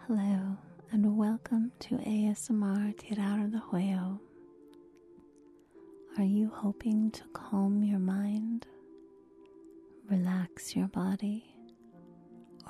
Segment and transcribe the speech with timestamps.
[0.00, 0.56] Hello,
[0.90, 4.18] and welcome to ASMR Tirar de Juego.
[6.18, 8.66] Are you hoping to calm your mind,
[10.10, 11.54] relax your body,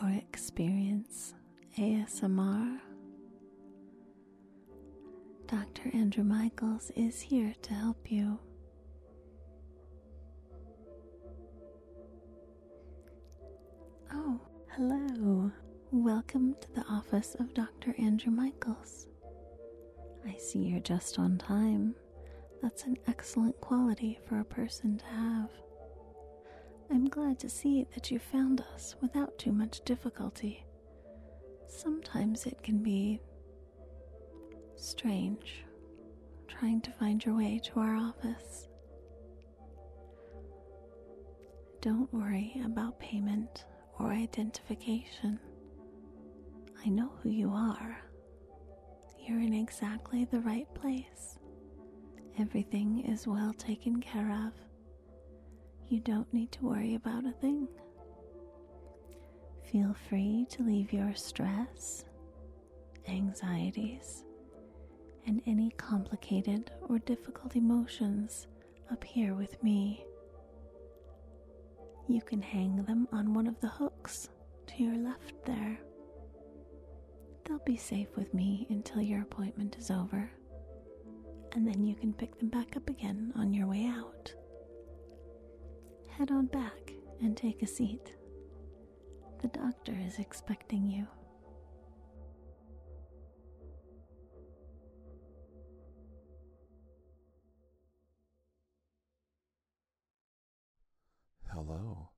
[0.03, 1.35] or experience
[1.79, 2.79] ASMR?
[5.47, 5.91] Dr.
[5.95, 8.39] Andrew Michaels is here to help you.
[14.13, 14.41] Oh,
[14.77, 15.51] hello.
[15.95, 17.95] Welcome to the office of Dr.
[17.99, 19.09] Andrew Michaels.
[20.27, 21.95] I see you're just on time.
[22.63, 25.51] That's an excellent quality for a person to have.
[26.91, 30.65] I'm glad to see that you found us without too much difficulty.
[31.69, 33.21] Sometimes it can be
[34.77, 35.63] strange
[36.49, 38.67] trying to find your way to our office.
[41.83, 43.67] Don't worry about payment
[43.99, 45.39] or identification.
[46.85, 47.99] I know who you are.
[49.19, 51.39] You're in exactly the right place.
[52.39, 54.53] Everything is well taken care of.
[55.89, 57.69] You don't need to worry about a thing.
[59.71, 62.05] Feel free to leave your stress,
[63.07, 64.25] anxieties,
[65.27, 68.49] and any complicated or difficult emotions
[68.91, 70.05] up here with me.
[72.09, 74.29] You can hang them on one of the hooks
[74.67, 75.79] to your left there.
[77.45, 80.31] They'll be safe with me until your appointment is over,
[81.53, 84.33] and then you can pick them back up again on your way out.
[86.09, 88.15] Head on back and take a seat.
[89.43, 91.07] The doctor is expecting you.
[101.53, 102.09] Hello,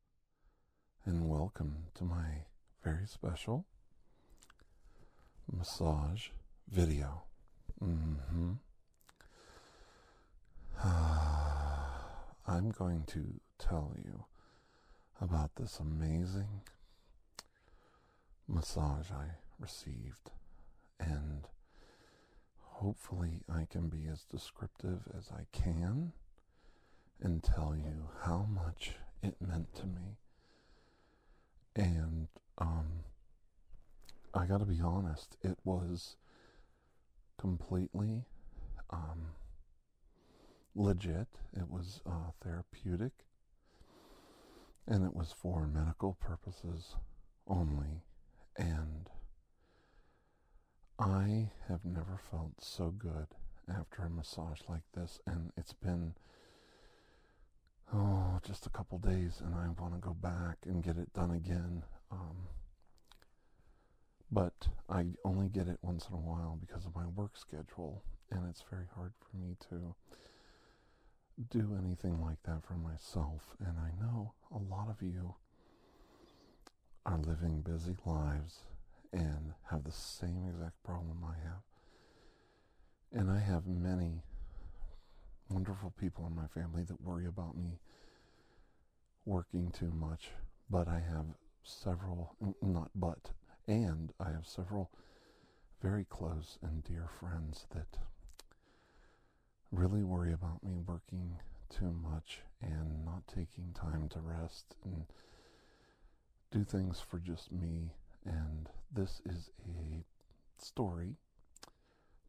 [1.06, 2.44] and welcome to my
[2.82, 3.66] very special
[5.50, 6.28] massage
[6.70, 7.24] video.
[7.82, 8.52] Mm-hmm.
[12.46, 14.24] I'm going to tell you
[15.20, 16.62] about this amazing
[18.48, 20.30] massage I received,
[21.00, 21.48] and
[22.58, 26.12] hopefully, I can be as descriptive as I can
[27.20, 28.92] and tell you how much
[29.22, 30.18] it meant to me.
[31.76, 33.04] And um,
[34.34, 36.16] I got to be honest, it was
[37.38, 38.24] completely
[38.90, 39.28] um,
[40.74, 41.28] legit.
[41.52, 43.12] It was uh, therapeutic,
[44.86, 46.96] and it was for medical purposes
[47.46, 48.02] only.
[48.56, 49.08] And
[50.98, 53.28] I have never felt so good
[53.68, 56.14] after a massage like this, and it's been
[57.92, 61.30] oh, just a couple days, and I want to go back and get it done
[61.30, 61.82] again.
[62.10, 62.48] Um,
[64.34, 68.02] but I only get it once in a while because of my work schedule,
[68.32, 69.94] and it's very hard for me to
[71.56, 73.54] do anything like that for myself.
[73.64, 75.36] And I know a lot of you
[77.06, 78.58] are living busy lives
[79.12, 81.62] and have the same exact problem I have.
[83.12, 84.24] And I have many
[85.48, 87.78] wonderful people in my family that worry about me
[89.24, 90.30] working too much,
[90.68, 91.26] but I have
[91.62, 93.30] several, not but,
[93.66, 94.90] and I have several
[95.82, 97.98] very close and dear friends that
[99.70, 101.36] really worry about me working
[101.68, 105.04] too much and not taking time to rest and
[106.50, 107.90] do things for just me.
[108.24, 110.04] And this is a
[110.58, 111.16] story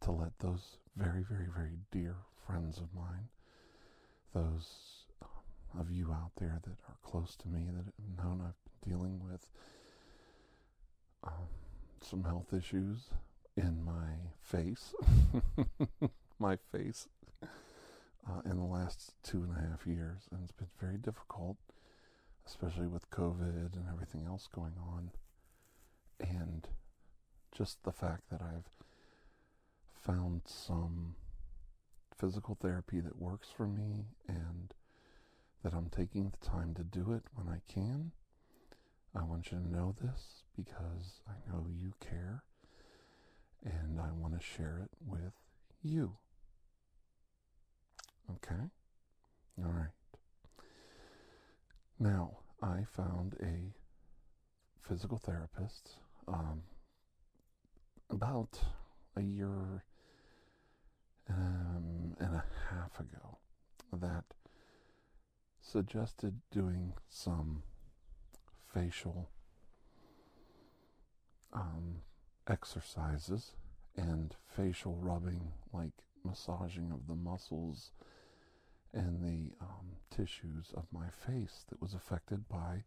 [0.02, 3.30] to let those very, very, very dear friends of mine,
[4.34, 8.82] those um, of you out there that are close to me that have known I've
[8.84, 9.48] been dealing with
[11.26, 11.48] um,
[12.02, 13.10] some health issues
[13.58, 14.94] in my face,
[16.40, 17.08] my face,
[18.28, 21.58] uh, in the last two and a half years, and it's been very difficult,
[22.46, 25.12] especially with COVID and everything else going on,
[26.20, 26.68] and
[27.52, 28.70] just the fact that I've
[29.94, 31.16] found some
[32.18, 34.74] physical therapy that works for me and
[35.64, 38.12] that I'm taking the time to do it when I can.
[39.18, 42.44] I want you to know this because I know you care
[43.64, 45.34] and I want to share it with
[45.82, 46.18] you.
[48.30, 48.70] Okay?
[49.64, 49.90] All right.
[52.00, 53.74] Now, I found a
[54.88, 55.92] physical therapist
[56.28, 56.64] um,
[58.10, 58.60] about
[59.16, 59.84] a year
[61.30, 63.38] um, and a half ago
[63.94, 64.26] that
[65.62, 67.64] suggested doing some
[68.76, 69.30] facial
[71.54, 72.02] um,
[72.50, 73.54] exercises
[73.96, 75.94] and facial rubbing, like
[76.26, 77.92] massaging of the muscles
[78.94, 82.84] and the um, tissues of my face that was affected by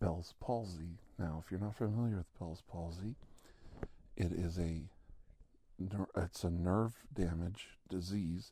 [0.00, 0.98] Bell's palsy.
[1.18, 3.14] Now, if you're not familiar with Bell's palsy,
[4.16, 4.82] it is a
[6.16, 8.50] it's a nerve damage disease,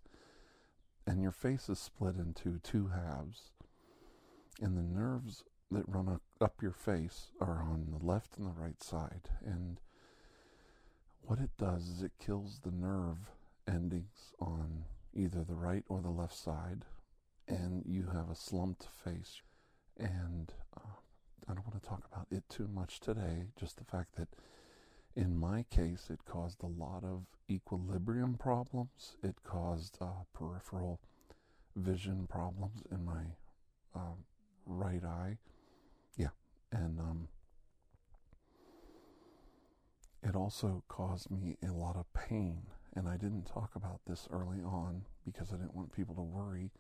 [1.09, 3.51] and your face is split into two halves,
[4.61, 8.83] and the nerves that run up your face are on the left and the right
[8.83, 9.81] side, and
[11.23, 13.31] what it does is it kills the nerve
[13.67, 16.85] endings on either the right or the left side,
[17.49, 19.41] and you have a slumped face.
[19.99, 21.01] And uh,
[21.49, 24.29] I don't want to talk about it too much today, just the fact that
[25.17, 29.17] in my case, it caused a lot of equilibrium problems.
[29.23, 31.01] It caused uh, peripheral
[31.75, 33.25] vision problems in my
[33.95, 34.15] uh,
[34.67, 35.39] right eye.
[36.77, 37.29] And um,
[40.23, 42.67] it also caused me a lot of pain.
[42.95, 46.71] And I didn't talk about this early on because I didn't want people to worry.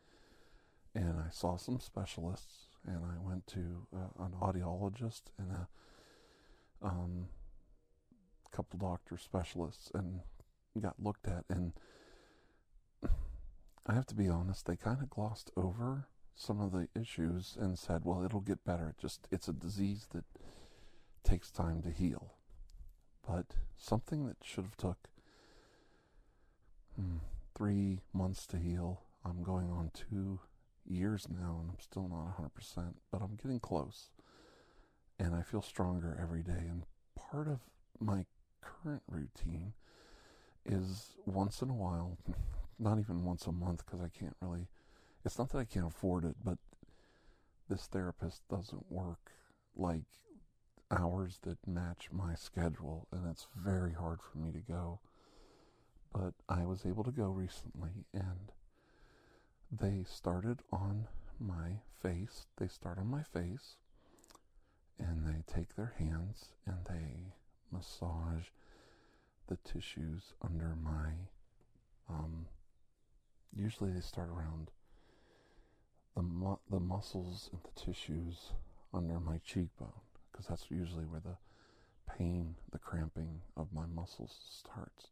[0.94, 5.68] And I saw some specialists, and I went to uh, an audiologist and a
[6.82, 7.26] um,
[8.50, 10.20] couple doctor specialists and
[10.80, 11.44] got looked at.
[11.50, 11.72] And
[13.86, 17.78] I have to be honest, they kind of glossed over some of the issues and
[17.78, 18.90] said, well, it'll get better.
[18.90, 20.24] It just, it's a disease that
[21.24, 22.34] takes time to heal.
[23.26, 25.08] But something that should have took
[26.94, 27.16] hmm,
[27.56, 30.40] three months to heal, I'm going on two
[30.84, 34.10] years now and I'm still not 100%, but I'm getting close.
[35.18, 36.52] And I feel stronger every day.
[36.68, 36.84] And
[37.16, 37.60] part of
[37.98, 38.26] my
[38.60, 39.72] current routine
[40.66, 42.18] is once in a while,
[42.78, 44.68] not even once a month because I can't really,
[45.26, 46.58] it's not that I can't afford it, but
[47.68, 49.32] this therapist doesn't work
[49.74, 50.04] like
[50.88, 55.00] hours that match my schedule, and it's very hard for me to go.
[56.14, 58.52] But I was able to go recently, and
[59.70, 61.08] they started on
[61.40, 62.46] my face.
[62.56, 63.74] They start on my face,
[64.96, 67.34] and they take their hands and they
[67.72, 68.46] massage
[69.48, 71.10] the tissues under my.
[72.08, 72.46] Um,
[73.52, 74.70] usually, they start around
[76.16, 78.52] the mu- the muscles and the tissues
[78.92, 79.92] under my cheekbone
[80.32, 81.36] because that's usually where the
[82.16, 85.08] pain, the cramping of my muscles starts.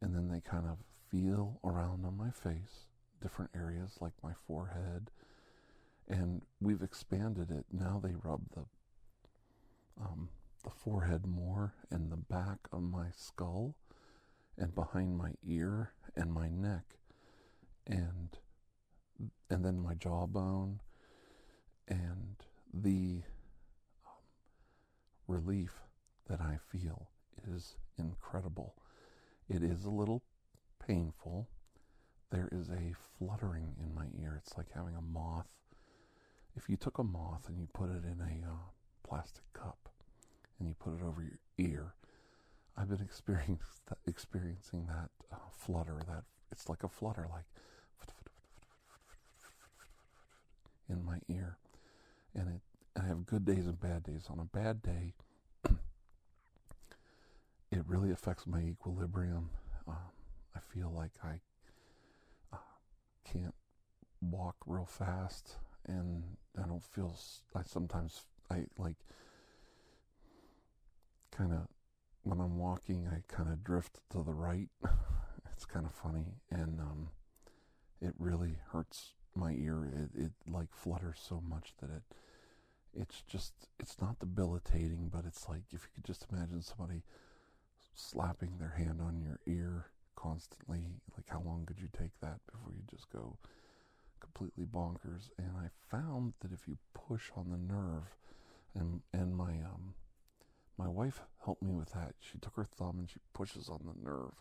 [0.00, 0.78] And then they kind of
[1.10, 2.86] feel around on my face,
[3.20, 5.10] different areas like my forehead,
[6.08, 7.66] and we've expanded it.
[7.72, 8.64] Now they rub the
[10.00, 10.28] um,
[10.64, 13.74] the forehead more and the back of my skull
[14.56, 16.98] and behind my ear and my neck
[17.86, 18.38] and
[19.50, 20.80] and then my jawbone
[21.88, 22.36] and
[22.72, 23.22] the
[25.26, 25.72] relief
[26.28, 27.08] that I feel
[27.52, 28.74] is incredible.
[29.48, 30.22] It is a little
[30.86, 31.48] painful.
[32.30, 34.38] There is a fluttering in my ear.
[34.42, 35.48] It's like having a moth.
[36.56, 38.56] If you took a moth and you put it in a uh,
[39.06, 39.88] plastic cup
[40.58, 41.94] and you put it over your ear,
[42.76, 46.00] I've been experiencing that, experiencing that uh, flutter.
[46.06, 47.44] That it's like a flutter, like
[50.88, 51.58] in my ear,
[52.34, 52.60] and it
[52.98, 54.26] I have good days and bad days.
[54.28, 55.14] On a bad day,
[57.70, 59.50] it really affects my equilibrium.
[59.86, 59.96] Um,
[60.56, 61.40] I feel like I
[62.52, 62.56] uh,
[63.24, 63.54] can't
[64.20, 66.24] walk real fast, and
[66.60, 67.16] I don't feel.
[67.54, 68.96] I sometimes I like
[71.30, 71.68] kind of
[72.24, 74.68] when I'm walking, I kind of drift to the right.
[75.52, 77.08] it's kind of funny, and um,
[78.00, 79.84] it really hurts my ear.
[79.86, 82.02] It it like flutters so much that it
[82.94, 87.02] it's just it's not debilitating but it's like if you could just imagine somebody
[87.94, 90.84] slapping their hand on your ear constantly
[91.16, 93.36] like how long could you take that before you just go
[94.20, 98.16] completely bonkers and i found that if you push on the nerve
[98.74, 99.94] and and my um
[100.76, 104.08] my wife helped me with that she took her thumb and she pushes on the
[104.10, 104.32] nerve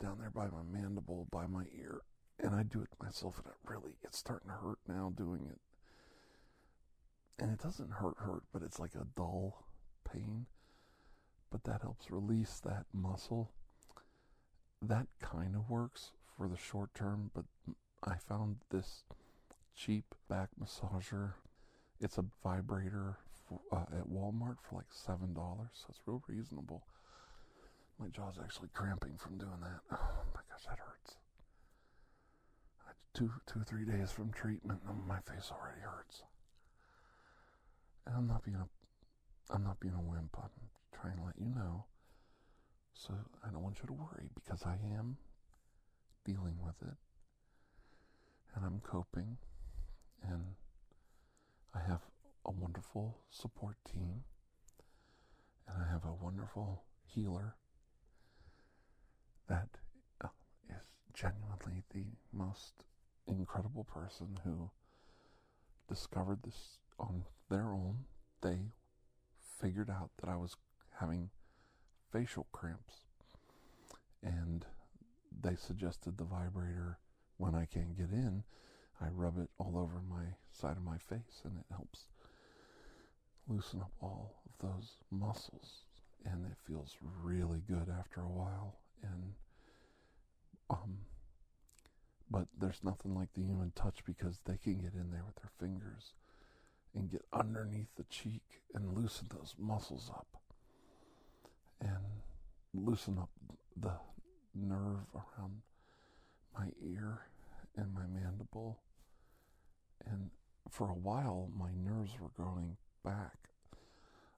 [0.00, 2.00] down there by my mandible by my ear
[2.42, 5.58] and i do it myself and it really it's starting to hurt now doing it.
[7.38, 9.64] And it doesn't hurt hurt but it's like a dull
[10.10, 10.46] pain.
[11.50, 13.50] But that helps release that muscle.
[14.82, 17.44] That kind of works for the short term but
[18.06, 19.04] i found this
[19.74, 21.32] cheap back massager.
[22.00, 23.16] It's a vibrator
[23.48, 26.84] for, uh, at walmart for like seven dollars so it's real reasonable.
[27.98, 29.80] My jaw's actually cramping from doing that.
[29.98, 30.95] Oh my gosh that hurts
[33.16, 36.22] two two three days from treatment and my face already hurts
[38.06, 38.66] and I'm not being a,
[39.52, 40.36] I'm not being a wimp.
[40.36, 40.50] I'm
[40.92, 41.84] trying to let you know.
[42.94, 45.16] So I don't want you to worry because I am
[46.24, 46.96] dealing with it
[48.54, 49.36] and I'm coping
[50.22, 50.42] and
[51.74, 52.00] I have
[52.46, 54.24] a wonderful support team
[55.68, 57.56] and I have a wonderful healer
[59.48, 59.68] that
[60.24, 60.28] uh,
[61.12, 62.85] genuinely the most
[63.28, 64.70] incredible person who
[65.88, 67.98] discovered this on their own.
[68.42, 68.58] They
[69.60, 70.56] figured out that I was
[71.00, 71.30] having
[72.12, 72.94] facial cramps
[74.22, 74.64] and
[75.42, 76.98] they suggested the vibrator
[77.36, 78.42] when I can't get in.
[79.00, 82.06] I rub it all over my side of my face and it helps
[83.48, 85.84] loosen up all of those muscles
[86.24, 89.34] and it feels really good after a while and
[90.70, 90.98] um
[92.30, 95.50] but there's nothing like the human touch because they can get in there with their
[95.60, 96.12] fingers
[96.94, 100.26] and get underneath the cheek and loosen those muscles up
[101.80, 102.22] and
[102.74, 103.30] loosen up
[103.80, 103.92] the
[104.54, 105.60] nerve around
[106.58, 107.20] my ear
[107.76, 108.78] and my mandible
[110.06, 110.30] and
[110.70, 113.46] for a while my nerves were growing back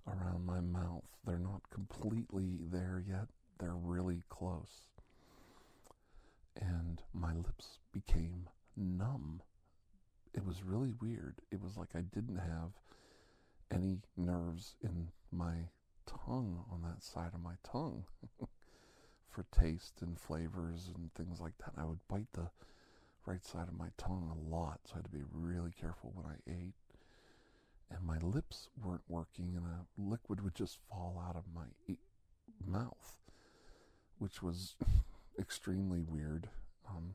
[0.06, 1.04] around my mouth.
[1.26, 3.26] They're not completely there yet,
[3.58, 4.90] they're really close.
[6.60, 9.42] And my lips became numb.
[10.34, 11.40] It was really weird.
[11.50, 12.72] It was like I didn't have
[13.70, 15.68] any nerves in my
[16.06, 18.04] tongue on that side of my tongue
[19.30, 21.72] for taste and flavors and things like that.
[21.76, 22.50] I would bite the
[23.26, 26.26] right side of my tongue a lot, so I had to be really careful when
[26.26, 26.74] I ate
[27.90, 31.98] and my lips weren't working, and a liquid would just fall out of my e-
[32.64, 33.16] mouth,
[34.18, 34.76] which was
[35.38, 36.48] extremely weird.
[36.88, 37.14] Um,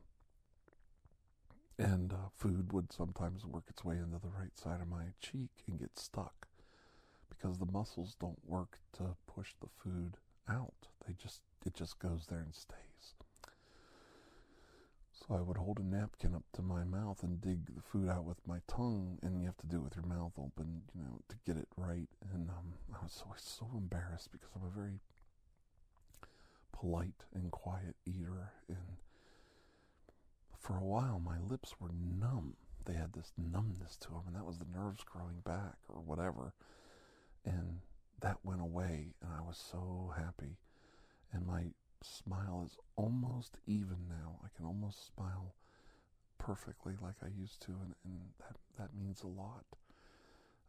[1.78, 5.50] and uh, food would sometimes work its way into the right side of my cheek
[5.66, 6.46] and get stuck
[7.28, 10.16] because the muscles don't work to push the food
[10.48, 10.88] out.
[11.06, 13.14] They just it just goes there and stays.
[15.12, 18.24] So I would hold a napkin up to my mouth and dig the food out
[18.24, 21.20] with my tongue, and you have to do it with your mouth open, you know,
[21.28, 22.08] to get it right.
[22.32, 24.98] And um, I was always so embarrassed because I'm a very
[26.84, 28.98] polite and quiet eater, and
[30.58, 32.56] for a while my lips were numb.
[32.84, 36.52] They had this numbness to them, and that was the nerves growing back or whatever.
[37.46, 37.80] And
[38.20, 40.58] that went away, and I was so happy.
[41.32, 41.68] And my
[42.02, 44.40] smile is almost even now.
[44.44, 45.54] I can almost smile
[46.36, 49.64] perfectly like I used to, and, and that that means a lot.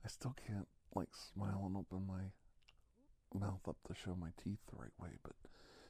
[0.05, 2.31] I still can't like smile and open my
[3.38, 5.34] mouth up to show my teeth the right way, but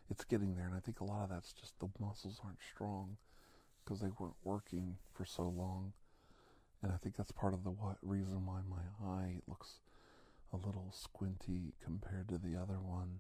[0.09, 3.17] it's getting there, and I think a lot of that's just the muscles aren't strong
[3.83, 5.93] because they weren't working for so long,
[6.81, 9.79] and I think that's part of the reason why my eye looks
[10.53, 13.19] a little squinty compared to the other one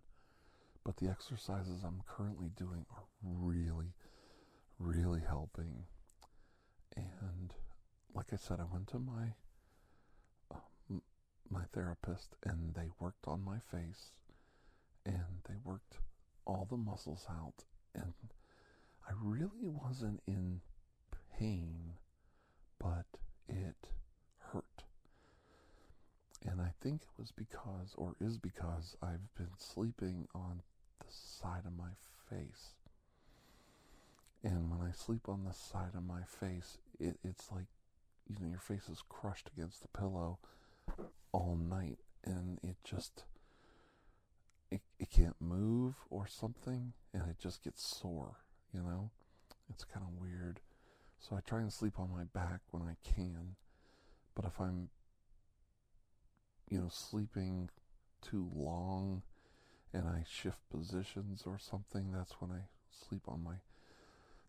[0.85, 3.93] but the exercises I'm currently doing are really,
[4.79, 5.85] really helping.
[6.95, 7.53] And
[8.13, 9.33] like I said, I went to my
[10.51, 11.01] um,
[11.49, 14.11] my therapist, and they worked on my face,
[15.05, 15.97] and they worked
[16.45, 18.13] all the muscles out, and
[19.07, 20.61] I really wasn't in
[21.37, 21.93] pain,
[22.79, 23.05] but
[23.47, 23.89] it
[24.39, 24.83] hurt.
[26.45, 30.61] And I think it was because, or is because, I've been sleeping on
[30.99, 31.91] the side of my
[32.29, 32.73] face.
[34.43, 37.65] And when I sleep on the side of my face, it, it's like,
[38.29, 40.37] you know, your face is crushed against the pillow
[41.31, 43.23] all night and it just,
[44.71, 48.37] it, it can't move or something and it just gets sore,
[48.73, 49.11] you know?
[49.69, 50.59] It's kind of weird.
[51.19, 53.55] So I try and sleep on my back when I can.
[54.35, 54.89] But if I'm,
[56.69, 57.69] you know, sleeping
[58.21, 59.23] too long,
[59.95, 62.63] and I shift positions or something, that's when I
[63.07, 63.55] sleep on my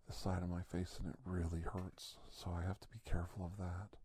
[0.09, 2.17] the side of my face and it really hurts.
[2.31, 3.97] So I have to be careful of that.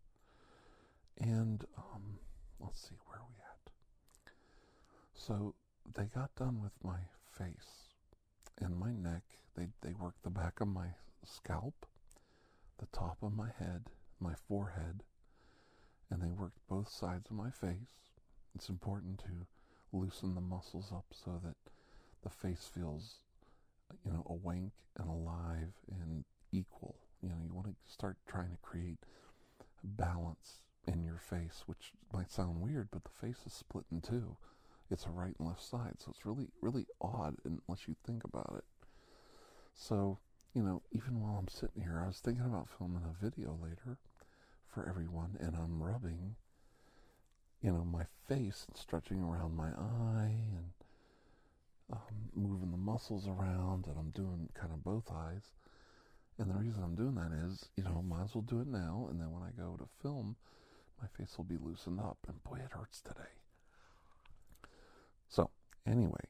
[1.19, 2.19] And um,
[2.59, 3.71] let's see where are we at.
[5.13, 5.53] So
[5.95, 6.99] they got done with my
[7.37, 7.89] face
[8.59, 9.23] and my neck.
[9.55, 10.87] They they worked the back of my
[11.25, 11.85] scalp,
[12.79, 13.85] the top of my head,
[14.19, 15.03] my forehead,
[16.09, 18.11] and they worked both sides of my face.
[18.55, 19.47] It's important to
[19.93, 21.55] loosen the muscles up so that
[22.23, 23.19] the face feels,
[24.05, 26.95] you know, awake and alive and equal.
[27.21, 28.99] You know, you want to start trying to create
[29.83, 34.35] balance in your face, which might sound weird, but the face is split in two.
[34.91, 38.53] It's a right and left side, so it's really, really odd unless you think about
[38.57, 38.65] it.
[39.73, 40.19] So,
[40.53, 43.97] you know, even while I'm sitting here, I was thinking about filming a video later
[44.67, 46.35] for everyone, and I'm rubbing
[47.61, 50.71] you know, my face and stretching around my eye and
[51.93, 51.99] um,
[52.35, 55.51] moving the muscles around and I'm doing kind of both eyes.
[56.39, 59.07] And the reason I'm doing that is, you know, might as well do it now.
[59.11, 60.35] And then when I go to film,
[60.99, 62.17] my face will be loosened up.
[62.27, 63.40] And boy, it hurts today.
[65.31, 65.49] So,
[65.87, 66.27] anyway,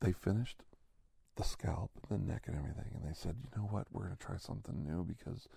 [0.00, 0.62] they finished
[1.36, 2.92] the scalp, the neck, and everything.
[2.94, 3.86] And they said, you know what?
[3.90, 5.48] We're going to try something new because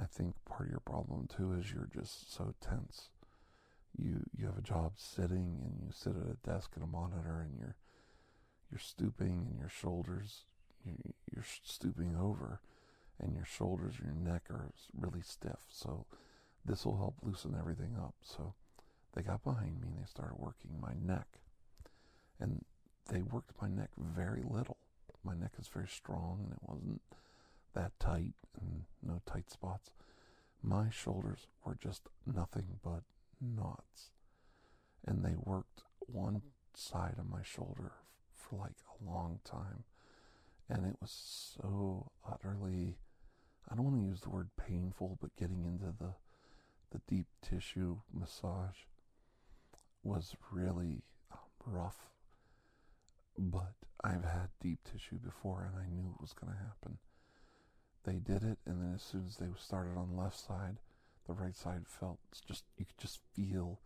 [0.00, 3.10] I think part of your problem too is you're just so tense.
[3.96, 7.40] You you have a job sitting and you sit at a desk and a monitor
[7.40, 7.76] and you're
[8.70, 10.44] you're stooping and your shoulders
[10.84, 10.94] you,
[11.32, 12.60] you're stooping over
[13.20, 15.60] and your shoulders and your neck are really stiff.
[15.68, 16.06] So
[16.64, 18.14] this will help loosen everything up.
[18.22, 18.54] So
[19.14, 21.26] they got behind me and they started working my neck.
[22.40, 22.64] And
[23.10, 24.78] they worked my neck very little.
[25.24, 27.00] My neck is very strong and it wasn't
[27.74, 29.90] that tight and no tight spots.
[30.62, 33.02] My shoulders were just nothing but
[33.40, 34.10] knots.
[35.06, 36.42] And they worked one
[36.74, 37.92] side of my shoulder
[38.34, 39.84] for like a long time.
[40.68, 42.96] And it was so utterly,
[43.70, 46.14] I don't want to use the word painful, but getting into the,
[46.90, 48.86] the deep tissue massage
[50.04, 52.08] was really um, rough.
[53.36, 53.72] But
[54.04, 56.98] I've had deep tissue before and I knew it was going to happen
[58.04, 60.76] they did it, and then as soon as they started on the left side,
[61.26, 63.80] the right side felt just you could just feel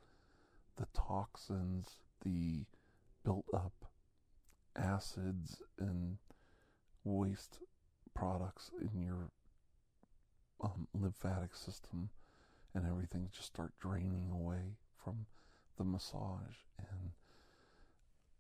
[0.77, 2.65] the toxins, the
[3.25, 3.73] built up
[4.77, 6.19] acids and
[7.05, 7.61] waste
[8.15, 9.31] products in your
[10.63, 12.11] um, lymphatic system
[12.75, 15.27] and everything just start draining away from
[15.79, 17.13] the massage and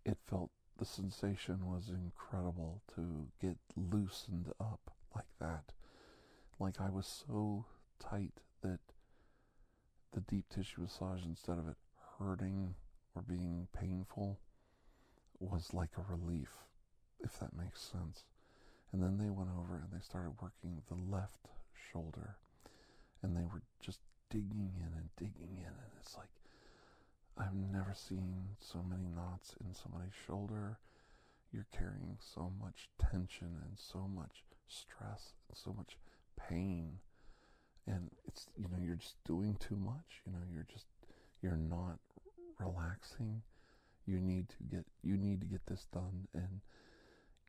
[0.04, 5.72] it felt the sensation was incredible to get loosened up like that.
[6.58, 7.64] Like I was so
[8.00, 8.80] tight that
[10.12, 11.76] the deep tissue massage, instead of it
[12.18, 12.74] hurting
[13.14, 14.38] or being painful,
[15.40, 16.50] was like a relief,
[17.20, 18.24] if that makes sense.
[18.92, 21.48] And then they went over and they started working the left
[21.92, 22.36] shoulder.
[23.22, 25.66] And they were just digging in and digging in.
[25.66, 26.30] And it's like,
[27.38, 30.78] I've never seen so many knots in somebody's shoulder.
[31.52, 35.96] You're carrying so much tension and so much stress and so much
[36.36, 36.98] pain.
[37.86, 40.22] And it's you know you're just doing too much.
[40.26, 40.86] You know you're just
[41.40, 41.98] you're not
[42.58, 43.42] relaxing.
[44.06, 46.26] You need to get you need to get this done.
[46.34, 46.60] And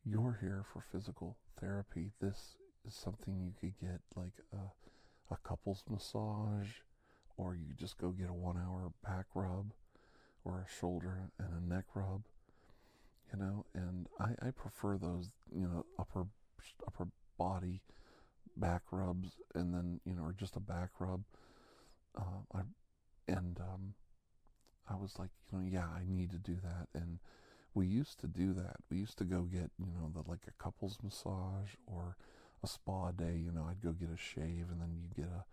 [0.05, 2.11] you're here for physical therapy.
[2.21, 2.55] This
[2.87, 6.69] is something you could get like a, a couples massage
[7.39, 9.71] or you just go get a one hour back rub
[10.43, 12.23] or a shoulder and a neck rub
[13.31, 16.25] you know and I, I prefer those you know upper
[16.85, 17.81] upper body
[18.59, 21.23] back rubs and then you know or just a back rub.
[22.17, 22.61] Uh, I,
[23.27, 23.93] and um,
[24.89, 26.87] I was like you know yeah I need to do that.
[26.99, 27.19] And
[27.73, 28.77] we used to do that.
[28.89, 32.17] We used to go get you know the like a couples massage or
[32.63, 33.39] a spa day.
[33.43, 35.45] You know I'd go get a shave and then you get a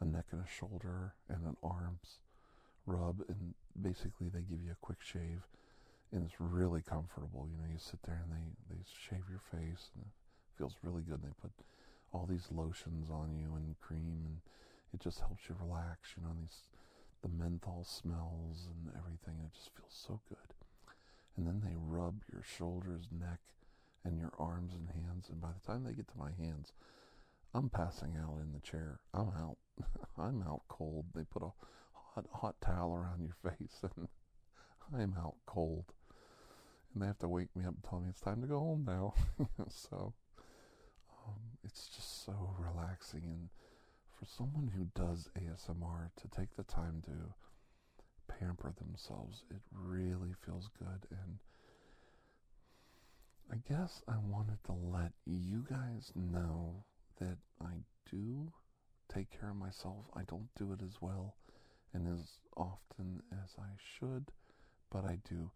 [0.00, 2.20] a neck and a shoulder and an arms
[2.86, 5.42] rub and basically they give you a quick shave
[6.12, 9.90] and it's really comfortable you know you sit there and they they shave your face
[9.94, 10.12] and it
[10.58, 11.20] feels really good.
[11.22, 11.52] And they put
[12.12, 14.40] all these lotions on you and cream, and
[14.92, 16.14] it just helps you relax.
[16.16, 16.66] You know, these
[17.22, 19.42] the menthol smells and everything.
[19.44, 20.54] It just feels so good.
[21.36, 23.38] And then they rub your shoulders, neck,
[24.04, 25.28] and your arms and hands.
[25.30, 26.72] And by the time they get to my hands,
[27.54, 28.98] I'm passing out in the chair.
[29.14, 29.56] I'm out.
[30.18, 31.06] I'm out cold.
[31.14, 31.50] They put a
[31.92, 34.08] hot hot towel around your face, and
[34.94, 35.92] I'm out cold.
[36.92, 38.84] And they have to wake me up and tell me it's time to go home
[38.86, 39.14] now.
[39.68, 40.14] so
[41.26, 43.24] um, it's just so relaxing.
[43.24, 43.48] And
[44.18, 50.68] for someone who does ASMR to take the time to pamper themselves, it really feels
[50.78, 51.06] good.
[51.10, 51.38] And
[53.50, 56.84] I guess I wanted to let you guys know
[57.20, 57.74] that I
[58.10, 58.52] do
[59.12, 60.06] take care of myself.
[60.14, 61.34] I don't do it as well
[61.92, 64.30] and as often as I should,
[64.90, 65.50] but I do.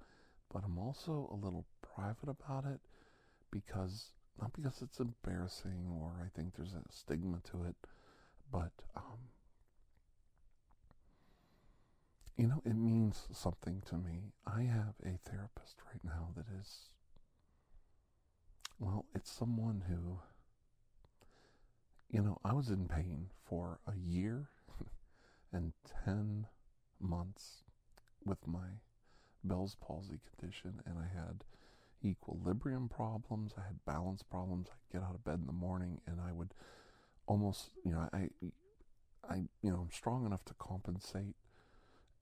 [0.52, 2.80] But I'm also a little private about it
[3.50, 7.76] because not because it's embarrassing or I think there's a stigma to it,
[8.50, 9.18] but um,
[12.36, 14.32] you know, it means something to me.
[14.46, 16.88] I have a therapist right now that is,
[18.78, 20.18] well, it's someone who,
[22.12, 24.50] you know, I was in pain for a year
[25.52, 25.72] and
[26.04, 26.46] 10
[27.00, 27.62] months
[28.24, 28.78] with my
[29.42, 31.42] Bell's palsy condition, and I had
[32.04, 33.54] equilibrium problems.
[33.58, 34.68] I had balance problems.
[34.70, 36.54] I'd get out of bed in the morning and I would
[37.26, 38.28] almost, you know, I,
[39.28, 41.36] I, you know, I'm strong enough to compensate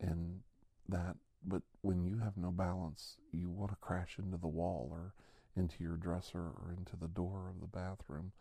[0.00, 0.40] in
[0.88, 5.14] that but when you have no balance, you want to crash into the wall or
[5.57, 8.33] into your dresser or into the door of the bathroom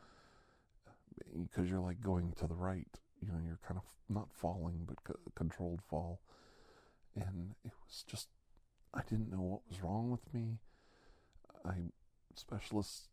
[1.41, 2.87] because you're like going to the right.
[3.21, 6.21] You know, you're kind of not falling, but c- controlled fall.
[7.15, 8.27] And it was just,
[8.93, 10.59] I didn't know what was wrong with me.
[11.65, 11.91] I
[12.35, 13.07] specialists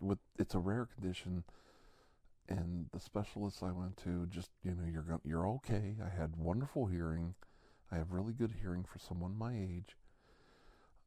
[0.00, 1.44] with it's a rare condition,
[2.48, 5.96] and the specialists I went to just you know you're you're okay.
[6.04, 7.34] I had wonderful hearing.
[7.90, 9.96] I have really good hearing for someone my age,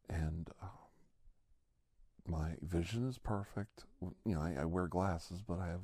[0.10, 0.70] and um,
[2.30, 3.86] my vision is perfect.
[4.02, 5.82] You know, I, I wear glasses, but I have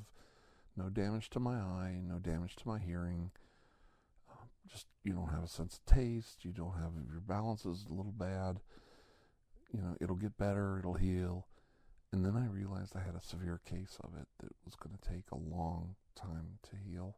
[0.76, 3.30] no damage to my eye, no damage to my hearing.
[4.30, 6.44] Um, just you don't have a sense of taste.
[6.44, 8.60] You don't have your balance is a little bad.
[9.72, 10.78] You know, it'll get better.
[10.78, 11.46] It'll heal.
[12.12, 15.08] And then I realized I had a severe case of it that was going to
[15.08, 17.16] take a long time to heal.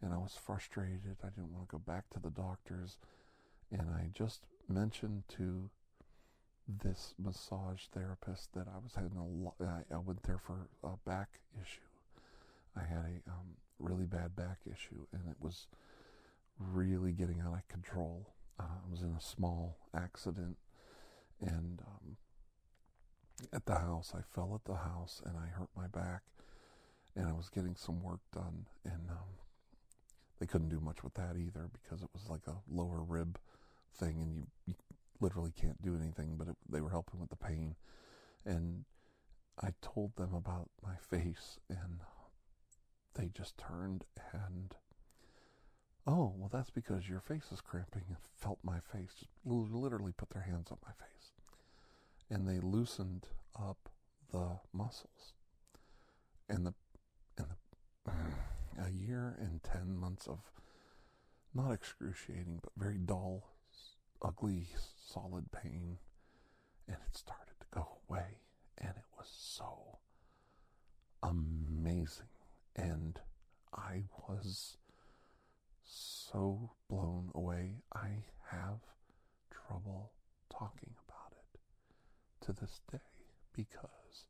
[0.00, 1.16] And I was frustrated.
[1.24, 2.98] I didn't want to go back to the doctors.
[3.70, 5.70] And I just mentioned to
[6.82, 9.54] this massage therapist that I was having a lot.
[9.60, 11.80] I, I went there for a back issue.
[12.76, 15.66] I had a um, really bad back issue, and it was
[16.58, 18.28] really getting out of control.
[18.58, 20.56] Uh, I was in a small accident,
[21.40, 22.16] and um,
[23.52, 26.22] at the house, I fell at the house, and I hurt my back,
[27.16, 29.38] and I was getting some work done, and um,
[30.38, 33.38] they couldn't do much with that either because it was like a lower rib
[33.94, 34.74] thing, and you, you
[35.22, 37.76] literally can't do anything, but it, they were helping with the pain.
[38.44, 38.84] And
[39.62, 42.00] I told them about my face, and
[43.14, 44.74] they just turned and,
[46.06, 50.30] oh, well, that's because your face is cramping, and felt my face, just literally put
[50.30, 51.32] their hands on my face.
[52.28, 53.90] And they loosened up
[54.32, 55.34] the muscles.
[56.48, 56.74] And the,
[57.38, 57.46] and
[58.04, 58.12] the,
[58.86, 60.40] a year and 10 months of
[61.54, 63.51] not excruciating, but very dull
[64.22, 64.68] ugly,
[65.04, 65.98] solid pain,
[66.86, 68.38] and it started to go away,
[68.78, 69.98] and it was so
[71.22, 72.28] amazing.
[72.76, 73.18] And
[73.74, 74.76] I was
[75.84, 77.82] so blown away.
[77.94, 78.80] I have
[79.50, 80.12] trouble
[80.50, 82.98] talking about it to this day
[83.54, 84.26] because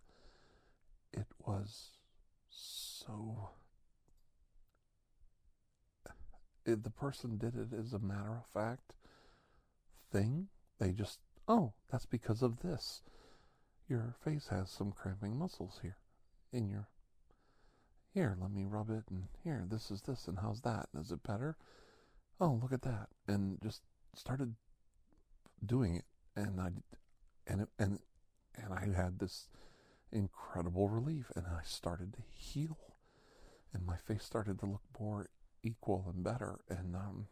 [1.13, 1.91] it was
[2.49, 3.51] so.
[6.65, 8.93] It, the person did it as a matter of fact
[10.13, 10.49] thing.
[10.79, 13.03] They just, oh, that's because of this.
[13.89, 15.97] Your face has some cramping muscles here
[16.53, 16.89] in your.
[18.15, 20.89] Here, let me rub it, and here, this is this, and how's that?
[20.93, 21.57] And is it better?
[22.39, 23.81] Oh, look at that, and just
[24.15, 24.55] started
[25.65, 26.05] doing it,
[26.37, 26.71] and I,
[27.47, 28.01] and it, and
[28.55, 29.49] and I had this
[30.13, 32.77] incredible relief, and I started to heal,
[33.73, 35.29] and my face started to look more
[35.63, 37.29] equal and better, and um,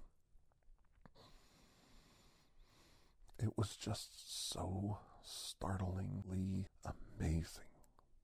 [3.43, 7.73] it was just so startlingly amazing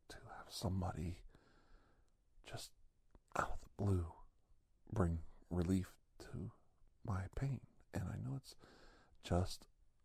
[0.09, 1.19] to have somebody
[2.45, 2.71] just
[3.37, 4.07] out of the blue
[4.93, 5.19] bring
[5.51, 6.51] relief to
[7.07, 7.61] my pain.
[7.95, 8.55] And I know it's
[9.25, 9.65] just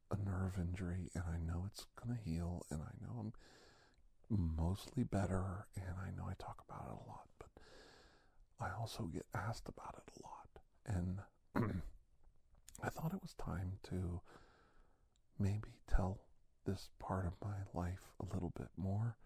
[0.10, 3.34] a nerve injury, and I know it's going to heal, and I know I'm
[4.58, 7.50] mostly better, and I know I talk about it a lot, but
[8.60, 10.60] I also get asked about it a lot.
[10.86, 11.20] And
[12.84, 14.22] I thought it was time to
[15.42, 16.20] maybe tell
[16.66, 19.18] this part of my life a little bit more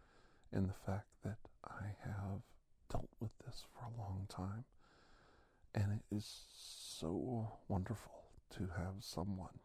[0.51, 2.41] in the fact that I have
[2.89, 4.65] dealt with this for a long time.
[5.73, 9.59] And it is so wonderful to have someone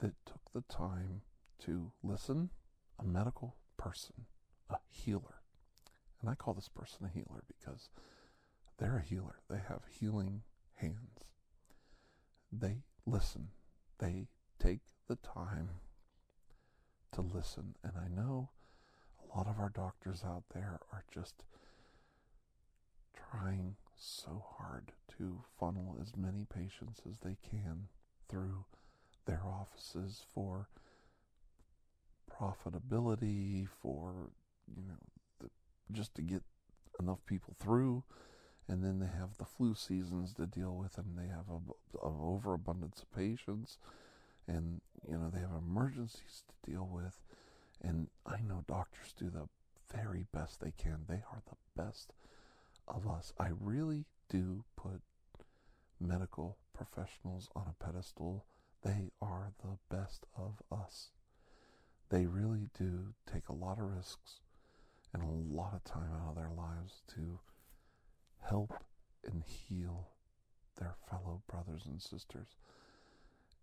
[0.00, 1.22] that took the time
[1.60, 2.50] to listen,
[2.98, 4.26] a medical person,
[4.68, 5.42] a healer.
[6.20, 7.88] And I call this person a healer because
[8.78, 9.36] they're a healer.
[9.48, 10.42] They have healing
[10.74, 11.24] hands.
[12.52, 13.48] They listen.
[13.98, 14.26] They
[14.58, 15.70] take the time
[17.12, 17.74] to listen.
[17.82, 18.50] And I know
[19.22, 21.44] a lot of our doctors out there are just
[23.30, 27.88] trying so hard to funnel as many patients as they can
[28.28, 28.64] through
[29.26, 30.68] their offices for
[32.30, 34.30] profitability, for,
[34.76, 34.94] you know,
[35.40, 35.50] the,
[35.90, 36.42] just to get
[37.00, 38.04] enough people through.
[38.68, 42.10] And then they have the flu seasons to deal with, and they have a, a
[42.10, 43.78] overabundance of patients
[44.48, 47.20] and you know they have emergencies to deal with.
[47.80, 49.48] And i know doctors do the
[49.94, 51.04] very best they can.
[51.08, 52.12] They are the best
[52.86, 53.32] of us.
[53.38, 55.00] I really do put
[56.00, 58.44] medical professionals on a pedestal.
[58.82, 61.10] They are the best of us.
[62.10, 64.40] They really do take a lot of risks
[65.12, 67.40] and a lot of time out of their lives to
[68.48, 68.72] help
[69.24, 70.08] and heal
[70.78, 72.56] their fellow brothers and sisters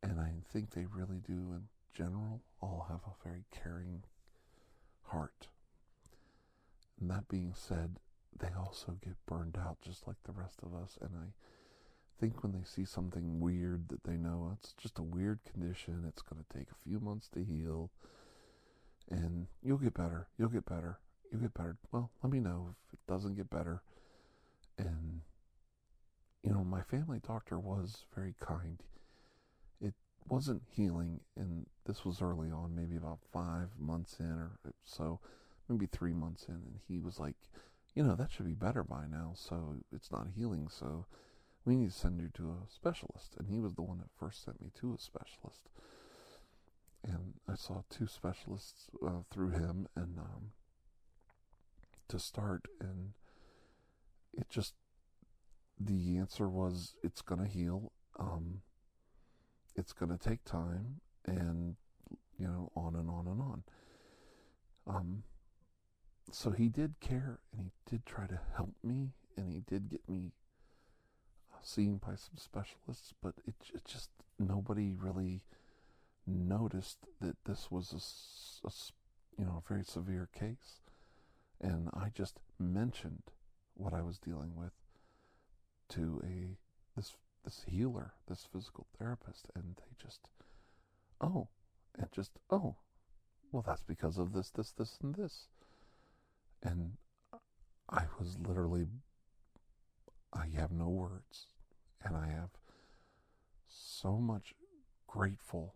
[0.04, 4.04] And I think they really do, in general, all have a very caring
[5.04, 5.48] heart.
[7.00, 7.98] And that being said,
[8.38, 10.98] they also get burned out just like the rest of us.
[11.02, 11.32] And I
[12.20, 16.06] think when they see something weird that they know oh, it's just a weird condition,
[16.08, 17.90] it's going to take a few months to heal,
[19.10, 20.28] and you'll get better.
[20.38, 21.00] You'll get better.
[21.32, 21.78] You'll get better.
[21.92, 23.82] Well, let me know if it doesn't get better.
[24.78, 25.22] And,
[26.44, 28.82] you know, my family doctor was very kind.
[30.28, 35.20] Wasn't healing, and this was early on, maybe about five months in or so,
[35.70, 37.36] maybe three months in, and he was like,
[37.94, 41.06] you know, that should be better by now, so it's not healing, so
[41.64, 43.36] we need to send you to a specialist.
[43.38, 45.70] And he was the one that first sent me to a specialist.
[47.04, 50.52] And I saw two specialists uh, through him, and um,
[52.08, 53.14] to start, and
[54.34, 54.74] it just
[55.80, 57.92] the answer was it's to heal.
[58.20, 58.62] Um,
[59.76, 61.76] it's going to take time, and
[62.38, 63.64] you know, on and on and on.
[64.88, 65.24] Um,
[66.32, 70.08] so he did care, and he did try to help me, and he did get
[70.10, 70.32] me
[71.62, 75.42] seen by some specialists, but it, it just nobody really
[76.28, 77.92] noticed that this was
[78.64, 78.72] a, a,
[79.42, 80.82] you know a very severe case,
[81.60, 83.24] and I just mentioned
[83.76, 84.74] what I was dealing with
[85.90, 86.58] to a
[86.96, 87.14] this
[87.46, 90.28] this healer, this physical therapist, and they just
[91.22, 91.48] oh,
[91.98, 92.76] and just oh,
[93.52, 95.48] well that's because of this, this, this, and this,
[96.62, 96.94] and
[97.90, 98.88] I was literally
[100.34, 101.48] I have no words
[102.04, 102.50] and I have
[103.68, 104.54] so much
[105.08, 105.76] grateful.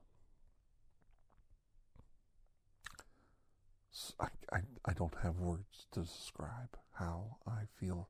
[4.19, 8.09] I, I, I don't have words to describe how I feel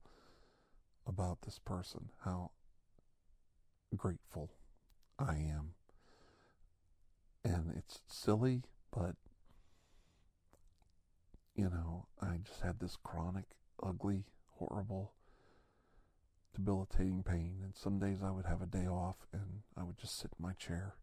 [1.05, 2.51] about this person, how
[3.95, 4.51] grateful
[5.17, 5.73] I am.
[7.43, 8.63] And it's silly,
[8.95, 9.15] but
[11.55, 13.45] you know, I just had this chronic,
[13.83, 14.25] ugly,
[14.57, 15.13] horrible
[16.55, 17.57] debilitating pain.
[17.63, 20.45] And some days I would have a day off and I would just sit in
[20.45, 20.95] my chair.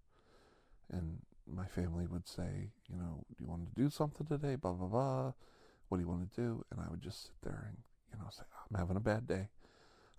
[0.90, 4.56] And my family would say, you know, do you want to do something today?
[4.56, 5.32] Blah, blah, blah.
[5.88, 6.64] What do you want to do?
[6.70, 7.76] And I would just sit there and,
[8.12, 9.48] you know, say, I'm having a bad day.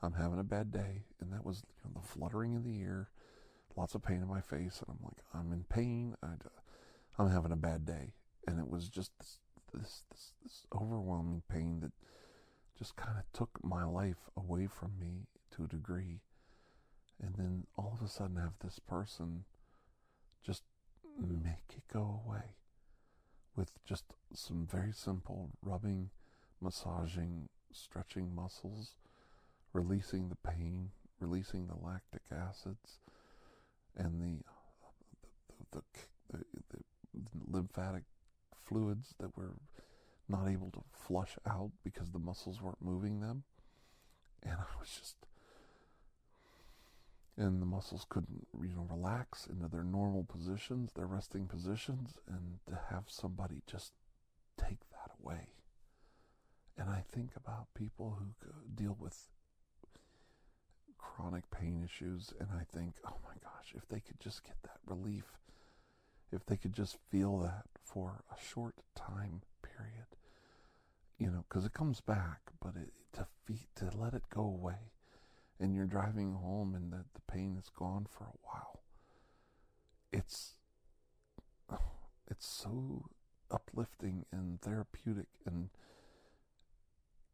[0.01, 1.03] I'm having a bad day.
[1.19, 3.09] And that was you know, the fluttering in the ear,
[3.75, 4.81] lots of pain in my face.
[4.85, 6.15] And I'm like, I'm in pain.
[6.23, 6.27] I,
[7.17, 8.13] I'm having a bad day.
[8.47, 9.39] And it was just this,
[9.73, 11.91] this, this, this overwhelming pain that
[12.77, 16.21] just kind of took my life away from me to a degree.
[17.21, 19.45] And then all of a sudden I have this person
[20.45, 20.63] just
[21.19, 22.55] make it go away
[23.55, 26.11] with just some very simple rubbing,
[26.61, 28.95] massaging, stretching muscles,
[29.77, 32.99] releasing the pain, releasing the lactic acids,
[33.95, 34.43] and the
[35.71, 35.83] the,
[36.31, 36.37] the,
[36.69, 36.79] the,
[37.13, 38.03] the lymphatic
[38.63, 39.53] fluids that were
[40.27, 43.43] not able to flush out because the muscles weren't moving them.
[44.43, 45.15] And I was just,
[47.37, 52.59] and the muscles couldn't, you know, relax into their normal positions, their resting positions, and
[52.67, 53.93] to have somebody just
[54.57, 55.49] take that away.
[56.77, 59.29] And I think about people who deal with
[61.17, 64.77] chronic pain issues, and I think, oh my gosh, if they could just get that
[64.85, 65.25] relief,
[66.31, 70.07] if they could just feel that for a short time period,
[71.17, 73.25] you know, because it comes back, but it, to
[73.75, 74.91] to let it go away,
[75.59, 78.81] and you're driving home and the, the pain is gone for a while.
[80.11, 80.53] It's
[82.29, 83.05] it's so
[83.49, 85.69] uplifting and therapeutic, and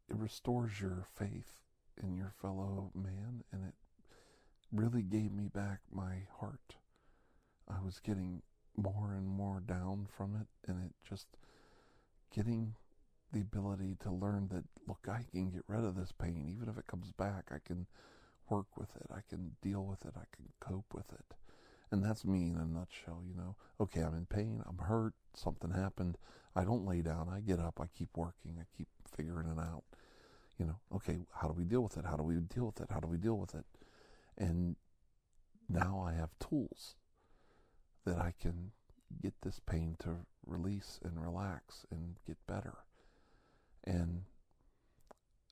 [0.09, 1.59] it restores your faith
[2.01, 3.73] in your fellow man, and it
[4.71, 6.75] really gave me back my heart.
[7.69, 8.41] I was getting
[8.75, 11.27] more and more down from it, and it just
[12.33, 12.75] getting
[13.31, 16.47] the ability to learn that, look, I can get rid of this pain.
[16.55, 17.87] Even if it comes back, I can
[18.49, 19.07] work with it.
[19.11, 20.13] I can deal with it.
[20.15, 21.35] I can cope with it.
[21.91, 23.55] And that's me in a nutshell, you know.
[23.79, 24.63] Okay, I'm in pain.
[24.67, 25.13] I'm hurt.
[25.35, 26.17] Something happened.
[26.55, 27.29] I don't lay down.
[27.29, 27.79] I get up.
[27.81, 28.57] I keep working.
[28.59, 29.83] I keep figuring it out.
[30.59, 32.05] You know, okay, how do we deal with it?
[32.05, 32.87] How do we deal with it?
[32.91, 33.65] How do we deal with it?
[34.37, 34.75] And
[35.69, 36.95] now I have tools
[38.05, 38.71] that I can
[39.21, 42.77] get this pain to release and relax and get better.
[43.83, 44.23] And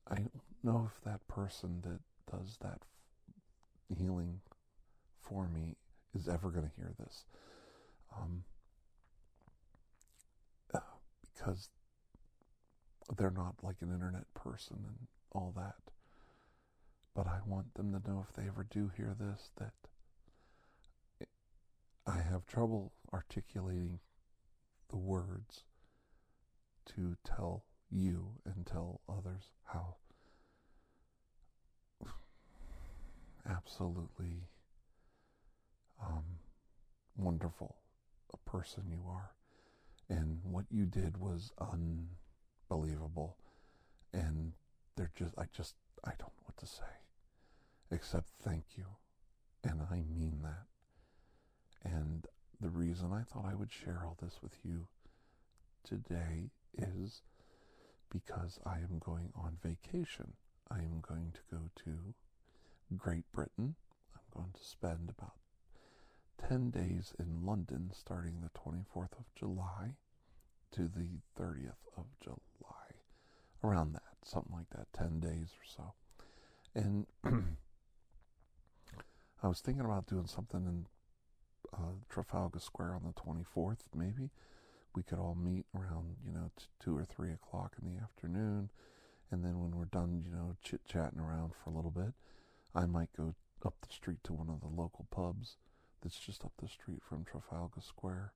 [0.10, 2.00] I don't know if that person that
[2.32, 2.82] does that
[3.98, 4.42] healing
[5.20, 5.76] for me
[6.14, 7.26] is ever going to hear this.
[8.18, 8.44] Um,
[10.74, 10.80] uh,
[11.22, 11.70] because
[13.18, 15.76] they're not like an internet person and all that.
[17.16, 19.74] But I want them to know if they ever do hear this that
[22.08, 24.00] I have trouble articulating
[24.90, 25.64] the words
[26.96, 29.96] to tell you and tell others how
[33.50, 34.48] absolutely
[36.02, 36.24] um,
[37.18, 37.76] wonderful
[38.34, 39.32] a person you are.
[40.10, 41.52] And what you did was
[42.72, 43.38] unbelievable.
[44.14, 44.54] And
[44.96, 46.84] they're just, I just, I don't know what to say
[47.92, 48.86] except thank you.
[49.64, 50.66] And I mean that.
[51.84, 52.26] And
[52.60, 54.88] the reason I thought I would share all this with you
[55.84, 57.22] today is
[58.12, 60.34] because I am going on vacation.
[60.70, 62.14] I am going to go to
[62.98, 63.76] Great Britain.
[64.14, 65.36] I'm going to spend about
[66.48, 69.96] 10 days in London starting the 24th of July
[70.72, 72.38] to the 30th of July.
[73.64, 75.94] Around that, something like that, 10 days or so.
[76.74, 77.06] And
[79.44, 80.86] I was thinking about doing something in
[81.74, 84.30] uh, Trafalgar Square on the 24th, maybe.
[84.96, 88.70] We could all meet around, you know, t- 2 or 3 o'clock in the afternoon.
[89.30, 92.14] And then when we're done, you know, chit chatting around for a little bit,
[92.76, 95.56] I might go up the street to one of the local pubs
[96.02, 98.34] that's just up the street from Trafalgar Square.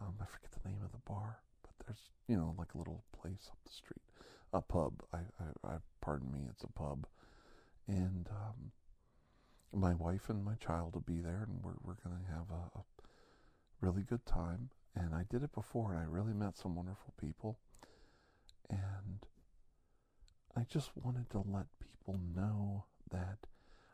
[0.00, 1.38] Um, I forget the name of the bar,
[1.90, 4.02] there's, you know, like a little place up the street.
[4.52, 5.02] A pub.
[5.12, 7.06] I, I, I pardon me, it's a pub.
[7.88, 8.70] And um,
[9.80, 12.82] my wife and my child will be there, and we're we're to have a, a
[13.80, 14.70] really good time.
[14.94, 17.58] And I did it before, and I really met some wonderful people.
[18.68, 19.26] And
[20.56, 23.38] I just wanted to let people know that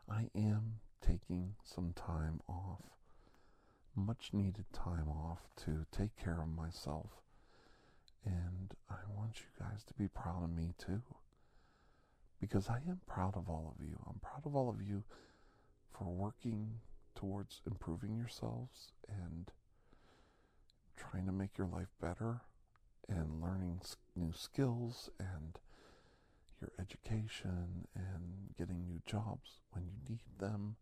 [0.09, 2.81] I am taking some time off,
[3.95, 7.21] much needed time off to take care of myself.
[8.27, 11.01] And I want you guys to be proud of me too.
[12.41, 13.97] Because I am proud of all of you.
[14.07, 15.03] I'm proud of all of you
[15.97, 16.81] for working
[17.15, 19.51] towards improving yourselves and
[20.97, 22.41] trying to make your life better
[23.07, 23.79] and learning
[24.15, 25.57] new skills and
[26.59, 30.75] your education and getting new jobs when you need them.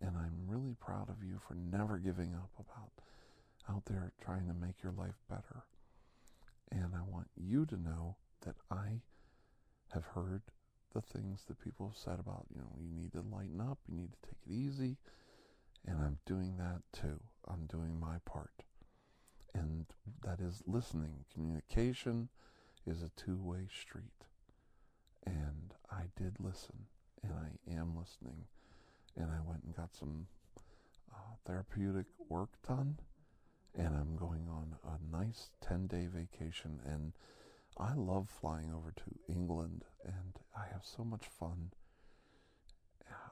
[0.00, 2.92] And I'm really proud of you for never giving up about
[3.70, 5.64] out there trying to make your life better.
[6.70, 9.00] And I want you to know that I
[9.92, 10.42] have heard
[10.94, 13.96] the things that people have said about, you know, you need to lighten up, you
[13.96, 14.96] need to take it easy.
[15.86, 17.20] And I'm doing that too.
[17.46, 18.64] I'm doing my part.
[19.54, 19.86] And
[20.22, 21.24] that is listening.
[21.32, 22.28] Communication
[22.86, 24.04] is a two way street.
[25.26, 26.86] And I did listen,
[27.22, 28.44] and I am listening.
[29.16, 30.26] And I went and got some
[31.12, 32.98] uh, therapeutic work done.
[33.76, 36.80] And I'm going on a nice 10 day vacation.
[36.84, 37.12] And
[37.78, 41.70] I love flying over to England, and I have so much fun.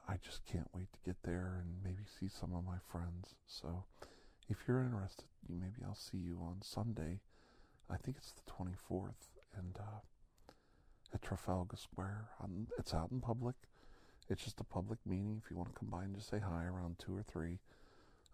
[0.07, 3.35] I just can't wait to get there and maybe see some of my friends.
[3.45, 3.83] So,
[4.47, 7.19] if you're interested, maybe I'll see you on Sunday.
[7.89, 9.99] I think it's the 24th, and uh,
[11.13, 12.29] at Trafalgar Square.
[12.77, 13.55] It's out in public.
[14.29, 15.41] It's just a public meeting.
[15.43, 17.59] If you want to come by and just say hi around two or three.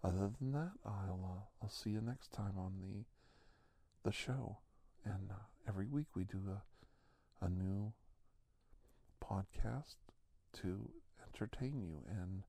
[0.04, 3.04] Other than that, I'll uh, I'll see you next time on the
[4.04, 4.58] the show.
[5.04, 6.62] And uh, every week we do a
[7.44, 7.92] a new
[9.22, 9.96] podcast
[10.60, 10.90] to
[11.26, 12.02] entertain you.
[12.08, 12.42] And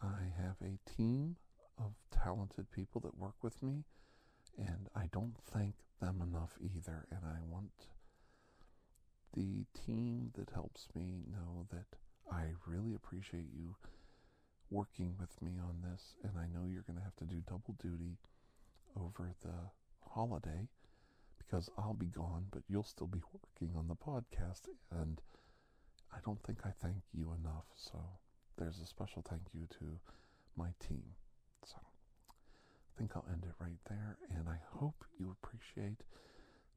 [0.00, 1.36] I have a team
[1.78, 3.84] of talented people that work with me,
[4.56, 7.06] and I don't thank them enough either.
[7.10, 7.88] And I want
[9.34, 11.96] the team that helps me know that
[12.30, 13.76] I really appreciate you
[14.72, 17.76] working with me on this, and I know you're going to have to do double
[17.78, 18.16] duty
[18.96, 19.70] over the
[20.10, 20.66] holiday
[21.38, 25.20] because I'll be gone, but you'll still be working on the podcast, and
[26.12, 27.66] I don't think I thank you enough.
[27.76, 27.98] So
[28.56, 30.00] there's a special thank you to
[30.56, 31.04] my team.
[31.66, 36.02] So I think I'll end it right there, and I hope you appreciate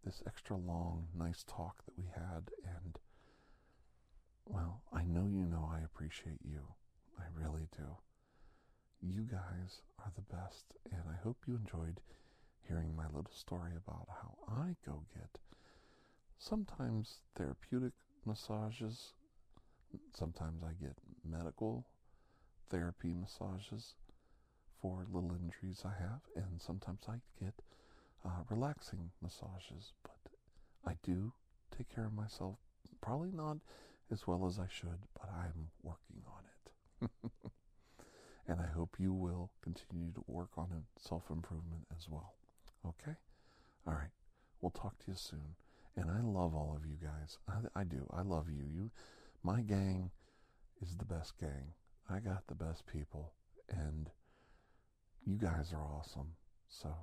[0.03, 2.51] this extra long, nice talk that we had.
[2.63, 2.99] And,
[4.45, 6.76] well, I know you know I appreciate you.
[7.20, 7.97] I really do.
[9.01, 12.01] You guys are the best, and I hope you enjoyed
[12.68, 15.38] hearing my little story about how I go get
[16.38, 17.93] sometimes therapeutic
[18.26, 19.13] massages,
[20.13, 21.86] sometimes I get medical
[22.70, 23.93] therapy massages
[24.82, 27.53] for little injuries I have, and sometimes I get
[28.26, 30.32] uh, relaxing massages, but
[30.86, 31.32] I do
[31.76, 32.57] take care of myself.
[33.01, 33.57] Probably not
[34.11, 36.44] as well as I should, but I'm working on it.
[38.47, 42.33] and I hope you will continue to work on self improvement as well.
[42.85, 43.15] Okay?
[43.87, 44.11] All right.
[44.61, 45.55] We'll talk to you soon.
[45.95, 47.37] And I love all of you guys.
[47.47, 48.05] I, I do.
[48.11, 48.63] I love you.
[48.65, 48.91] You,
[49.43, 50.11] my gang
[50.81, 51.73] is the best gang.
[52.09, 53.33] I got the best people,
[53.69, 54.09] and
[55.25, 56.35] you guys are awesome.
[56.69, 56.93] So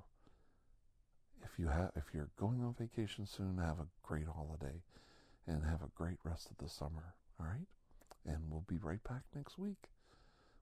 [1.43, 4.81] if you have if you're going on vacation soon, have a great holiday
[5.47, 7.15] and have a great rest of the summer.
[7.39, 7.67] All right?
[8.25, 9.89] And we'll be right back next week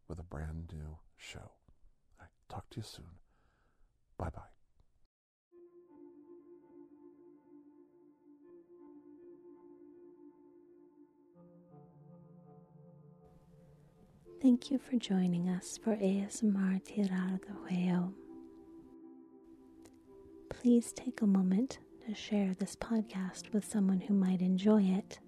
[0.08, 1.40] with a brand new show.
[1.40, 3.06] All right, talk to you soon.
[4.18, 4.42] Bye bye.
[14.42, 18.12] Thank you for joining us for ASMR Tirar de Huevo.
[20.50, 25.20] Please take a moment to share this podcast with someone who might enjoy it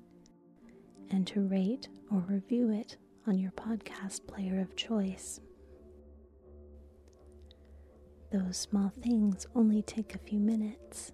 [1.12, 2.98] and to rate or review it
[3.28, 5.40] on your podcast player of choice.
[8.32, 11.12] Those small things only take a few minutes,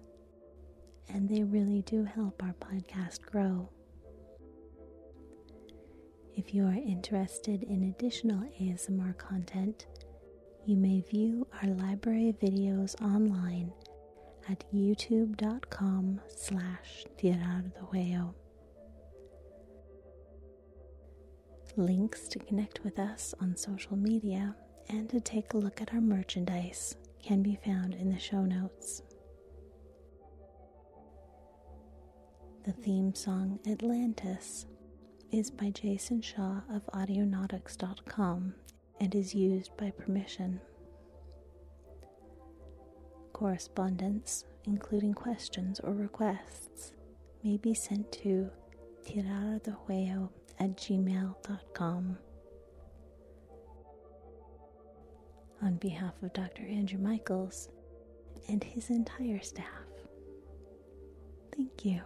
[1.08, 3.68] and they really do help our podcast grow.
[6.34, 9.86] If you are interested in additional ASMR content,
[10.64, 13.72] you may view our library of videos online
[14.48, 17.64] at youtube.com slash tirar
[21.80, 24.54] Links to connect with us on social media
[24.90, 29.00] and to take a look at our merchandise can be found in the show notes.
[32.66, 34.66] The theme song Atlantis
[35.32, 38.54] is by Jason Shaw of Audionautix.com
[39.00, 40.60] and is used by permission.
[43.32, 46.92] Correspondence, including questions or requests,
[47.42, 48.50] may be sent to
[49.06, 50.28] tirardejuego
[50.60, 52.18] at gmail.com.
[55.62, 56.62] On behalf of Dr.
[56.62, 57.68] Andrew Michaels
[58.48, 59.66] and his entire staff,
[61.56, 62.00] thank you.